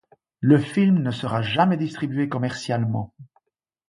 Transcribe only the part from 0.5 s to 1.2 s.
film ne